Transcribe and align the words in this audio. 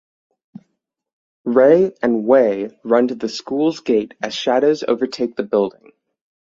Ray 1.45 1.93
and 2.01 2.25
Wei 2.25 2.71
run 2.83 3.09
to 3.09 3.13
the 3.13 3.27
school’s 3.29 3.81
gate 3.83 4.15
as 4.19 4.33
shadows 4.33 4.81
overtake 4.81 5.35
the 5.35 5.43
building. 5.43 5.91